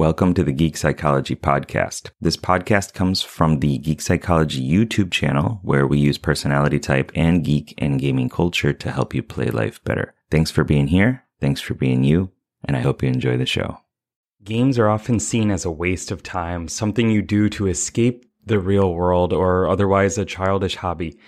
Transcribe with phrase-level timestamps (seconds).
[0.00, 2.08] Welcome to the Geek Psychology Podcast.
[2.22, 7.44] This podcast comes from the Geek Psychology YouTube channel, where we use personality type and
[7.44, 10.14] geek and gaming culture to help you play life better.
[10.30, 11.24] Thanks for being here.
[11.38, 12.30] Thanks for being you.
[12.64, 13.76] And I hope you enjoy the show.
[14.42, 18.58] Games are often seen as a waste of time, something you do to escape the
[18.58, 21.18] real world or otherwise a childish hobby.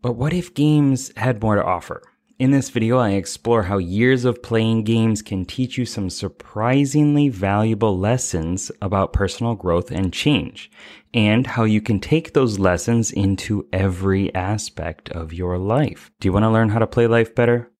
[0.00, 2.04] But what if games had more to offer?
[2.40, 7.28] In this video, I explore how years of playing games can teach you some surprisingly
[7.28, 10.70] valuable lessons about personal growth and change,
[11.12, 16.10] and how you can take those lessons into every aspect of your life.
[16.18, 17.70] Do you want to learn how to play life better?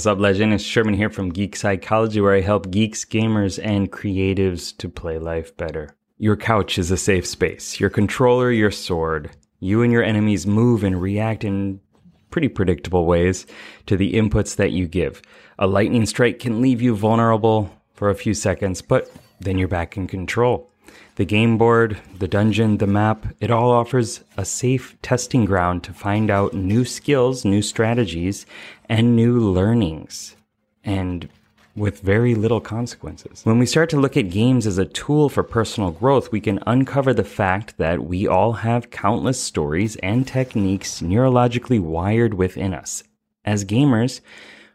[0.00, 0.54] What's up, legend?
[0.54, 5.18] It's Sherman here from Geek Psychology, where I help geeks, gamers, and creatives to play
[5.18, 5.94] life better.
[6.16, 7.78] Your couch is a safe space.
[7.78, 9.30] Your controller, your sword.
[9.58, 11.80] You and your enemies move and react in
[12.30, 13.44] pretty predictable ways
[13.84, 15.20] to the inputs that you give.
[15.58, 19.98] A lightning strike can leave you vulnerable for a few seconds, but then you're back
[19.98, 20.70] in control.
[21.16, 25.92] The game board, the dungeon, the map, it all offers a safe testing ground to
[25.92, 28.46] find out new skills, new strategies,
[28.88, 30.36] and new learnings.
[30.82, 31.28] And
[31.76, 33.44] with very little consequences.
[33.44, 36.60] When we start to look at games as a tool for personal growth, we can
[36.66, 43.02] uncover the fact that we all have countless stories and techniques neurologically wired within us.
[43.44, 44.20] As gamers,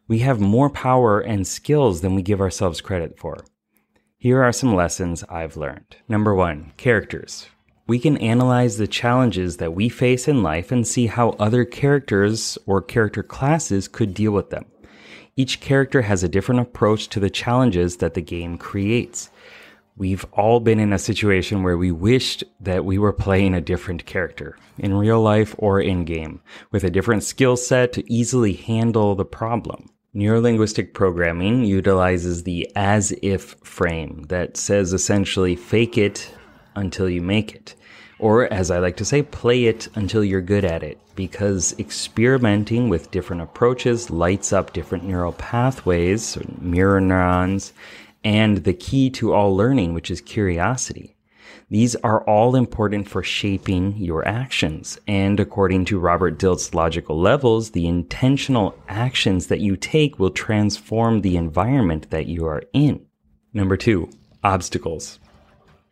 [0.07, 3.43] we have more power and skills than we give ourselves credit for.
[4.17, 5.97] Here are some lessons I've learned.
[6.07, 7.47] Number one, characters.
[7.85, 12.57] We can analyze the challenges that we face in life and see how other characters
[12.65, 14.65] or character classes could deal with them.
[15.35, 19.29] Each character has a different approach to the challenges that the game creates.
[19.97, 24.05] We've all been in a situation where we wished that we were playing a different
[24.05, 26.41] character, in real life or in game,
[26.71, 29.89] with a different skill set to easily handle the problem.
[30.15, 36.33] Neurolinguistic programming utilizes the as if frame that says essentially fake it
[36.73, 37.75] until you make it.
[38.17, 42.87] Or, as I like to say, play it until you're good at it, because experimenting
[42.87, 47.73] with different approaches lights up different neural pathways, mirror neurons,
[48.23, 51.14] and the key to all learning, which is curiosity.
[51.69, 54.99] These are all important for shaping your actions.
[55.07, 61.21] And according to Robert Dilts' logical levels, the intentional actions that you take will transform
[61.21, 63.03] the environment that you are in.
[63.51, 64.09] Number two,
[64.43, 65.19] obstacles.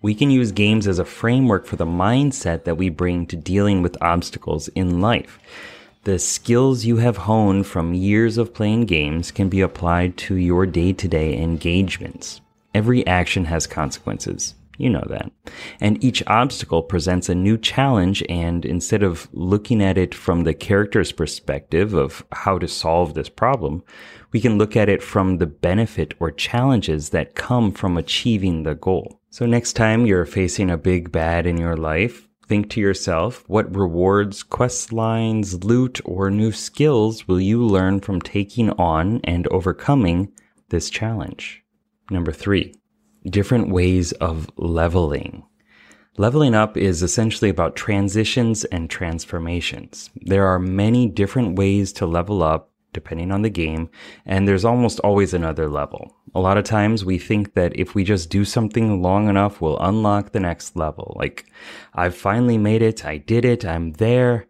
[0.03, 3.81] We can use games as a framework for the mindset that we bring to dealing
[3.81, 5.39] with obstacles in life.
[6.03, 10.65] The skills you have honed from years of playing games can be applied to your
[10.65, 12.41] day to day engagements.
[12.75, 14.53] Every action has consequences.
[14.77, 15.31] You know that.
[15.79, 18.23] And each obstacle presents a new challenge.
[18.27, 23.29] And instead of looking at it from the character's perspective of how to solve this
[23.29, 23.83] problem,
[24.31, 28.73] we can look at it from the benefit or challenges that come from achieving the
[28.73, 29.19] goal.
[29.29, 33.75] So next time you're facing a big bad in your life, think to yourself, what
[33.75, 40.31] rewards, quest lines, loot, or new skills will you learn from taking on and overcoming
[40.69, 41.63] this challenge?
[42.09, 42.73] Number three,
[43.29, 45.43] different ways of leveling.
[46.17, 50.11] Leveling up is essentially about transitions and transformations.
[50.15, 53.89] There are many different ways to level up depending on the game,
[54.23, 56.15] and there's almost always another level.
[56.35, 59.79] A lot of times we think that if we just do something long enough, we'll
[59.79, 61.15] unlock the next level.
[61.19, 61.45] Like,
[61.95, 64.45] I've finally made it, I did it, I'm there.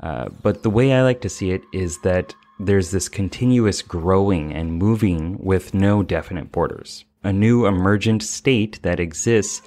[0.00, 4.52] Uh, but the way I like to see it is that there's this continuous growing
[4.52, 9.62] and moving with no definite borders a new emergent state that exists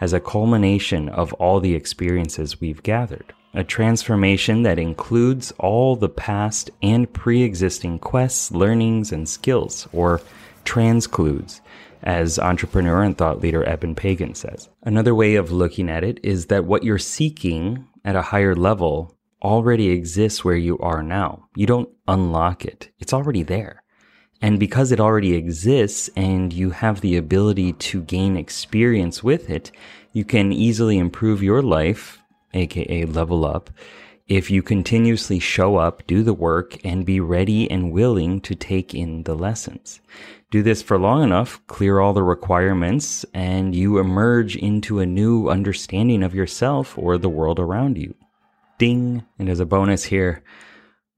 [0.00, 3.32] as a culmination of all the experiences we've gathered.
[3.54, 10.20] A transformation that includes all the past and pre existing quests, learnings, and skills, or
[10.64, 11.60] transcludes,
[12.02, 14.68] as entrepreneur and thought leader Eben Pagan says.
[14.82, 19.16] Another way of looking at it is that what you're seeking at a higher level
[19.42, 21.48] already exists where you are now.
[21.56, 23.82] You don't unlock it, it's already there.
[24.40, 29.72] And because it already exists and you have the ability to gain experience with it,
[30.12, 32.18] you can easily improve your life,
[32.54, 33.70] aka level up,
[34.28, 38.94] if you continuously show up, do the work, and be ready and willing to take
[38.94, 40.02] in the lessons.
[40.50, 45.48] Do this for long enough, clear all the requirements, and you emerge into a new
[45.48, 48.14] understanding of yourself or the world around you.
[48.76, 49.24] Ding!
[49.38, 50.42] And as a bonus here,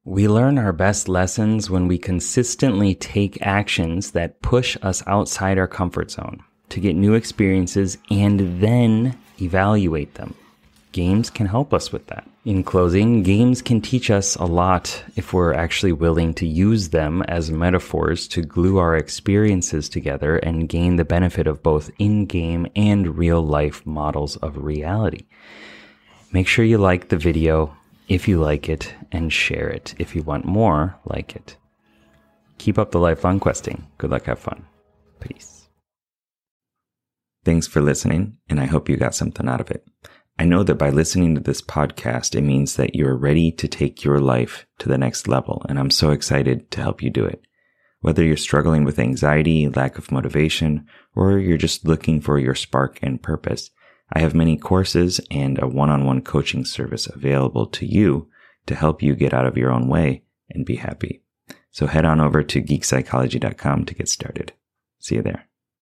[0.05, 5.69] we learn our best lessons when we consistently take actions that push us outside our
[5.69, 10.35] comfort zone to get new experiences and then evaluate them.
[10.93, 12.29] games can help us with that.
[12.45, 17.23] In closing, games can teach us a lot if we're actually willing to use them
[17.25, 22.67] as metaphors to glue our experiences together and gain the benefit of both in game
[22.75, 25.27] and real life models of reality.
[26.33, 27.77] Make sure you like the video
[28.11, 31.57] if you like it and share it if you want more like it.
[32.59, 33.87] Keep up the lifelong questing.
[33.99, 34.67] Good luck, have fun.
[35.21, 35.69] Peace.
[37.45, 39.87] Thanks for listening, and I hope you got something out of it.
[40.41, 44.03] I know that by listening to this podcast, it means that you're ready to take
[44.03, 47.43] your life to the next level, and I'm so excited to help you do it.
[48.01, 52.99] Whether you're struggling with anxiety, lack of motivation, or you're just looking for your spark
[53.03, 53.71] and purpose,
[54.13, 58.29] I have many courses and a one-on-one coaching service available to you
[58.67, 61.23] to help you get out of your own way and be happy.
[61.71, 64.53] So head on over to geekpsychology.com to get started.
[64.99, 65.50] See you there.